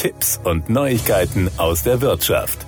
[0.00, 2.64] Tipps und Neuigkeiten aus der Wirtschaft.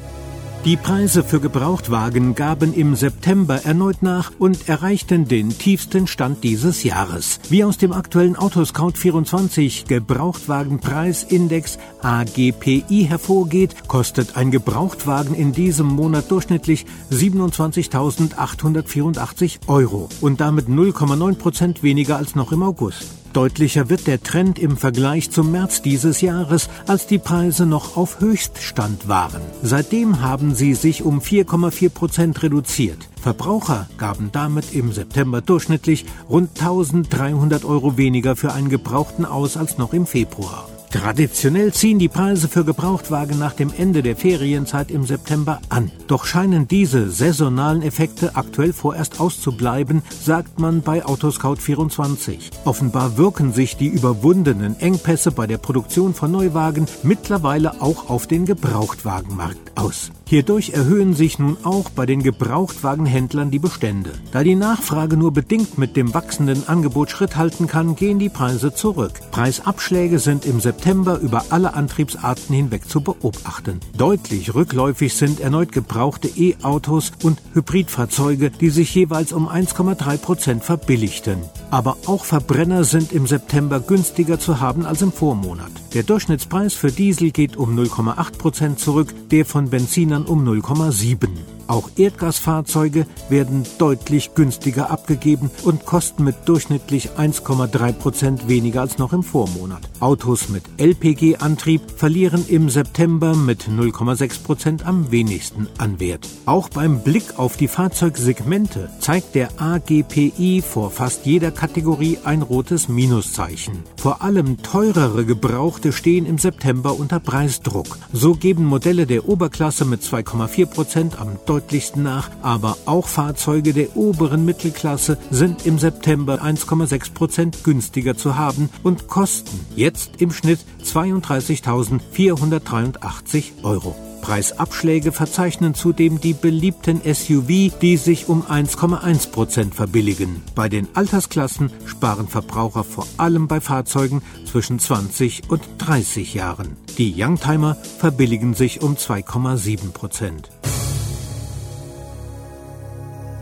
[0.67, 6.83] Die Preise für Gebrauchtwagen gaben im September erneut nach und erreichten den tiefsten Stand dieses
[6.83, 7.41] Jahres.
[7.49, 16.31] Wie aus dem aktuellen Autoscout 24 Gebrauchtwagenpreisindex AGPI hervorgeht, kostet ein Gebrauchtwagen in diesem Monat
[16.31, 23.22] durchschnittlich 27.884 Euro und damit 0,9 Prozent weniger als noch im August.
[23.33, 28.21] Deutlicher wird der Trend im Vergleich zum März dieses Jahres, als die Preise noch auf
[28.21, 29.43] Höchststand waren.
[29.63, 32.99] Seitdem haben sie sich um 4,4 Prozent reduziert.
[33.21, 39.79] Verbraucher gaben damit im September durchschnittlich rund 1300 Euro weniger für einen Gebrauchten aus als
[39.79, 40.69] noch im Februar.
[40.93, 45.91] Traditionell ziehen die Preise für Gebrauchtwagen nach dem Ende der Ferienzeit im September an.
[46.07, 52.51] Doch scheinen diese saisonalen Effekte aktuell vorerst auszubleiben, sagt man bei Autoscout24.
[52.67, 58.45] Offenbar wirken sich die überwundenen Engpässe bei der Produktion von Neuwagen mittlerweile auch auf den
[58.45, 60.13] Gebrauchtwagenmarkt aus.
[60.33, 64.13] Hierdurch erhöhen sich nun auch bei den Gebrauchtwagenhändlern die Bestände.
[64.33, 68.73] Da die Nachfrage nur bedingt mit dem wachsenden Angebot Schritt halten kann, gehen die Preise
[68.73, 69.21] zurück.
[69.31, 73.81] Preisabschläge sind im September über alle Antriebsarten hinweg zu beobachten.
[73.99, 81.41] Deutlich rückläufig sind erneut gebrauchte E-Autos und Hybridfahrzeuge, die sich jeweils um 1,3 Prozent verbilligten.
[81.73, 85.73] Aber auch Verbrenner sind im September günstiger zu haben als im Vormonat.
[85.95, 91.31] Der Durchschnittspreis für Diesel geht um 0,8 Prozent zurück, der von Benzinern um 0,7.
[91.73, 99.15] Auch Erdgasfahrzeuge werden deutlich günstiger abgegeben und kosten mit durchschnittlich 1,3 Prozent weniger als noch
[99.15, 99.81] im Vormonat.
[99.99, 106.29] Autos mit LPG-Antrieb verlieren im September mit 0,6 Prozent am wenigsten an Wert.
[106.45, 112.89] Auch beim Blick auf die Fahrzeugsegmente zeigt der AGPI vor fast jeder Kategorie ein rotes
[112.89, 113.85] Minuszeichen.
[113.97, 118.01] Vor allem teurere Gebrauchte stehen im September unter Preisdruck.
[118.13, 123.97] So geben Modelle der Oberklasse mit 2,4 Prozent am deutlichsten nach, aber auch Fahrzeuge der
[123.97, 130.59] oberen Mittelklasse sind im September 1,6 Prozent günstiger zu haben und kosten jetzt im Schnitt
[130.83, 133.95] 32.483 Euro.
[134.23, 140.43] Preisabschläge verzeichnen zudem die beliebten SUV, die sich um 1,1 Prozent verbilligen.
[140.55, 146.79] Bei den Altersklassen sparen Verbraucher vor allem bei Fahrzeugen zwischen 20 und 30 Jahren.
[146.97, 150.49] Die Youngtimer verbilligen sich um 2,7 Prozent.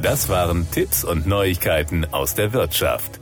[0.02, 3.19] Das waren Tipps und Neuigkeiten aus der Wirtschaft.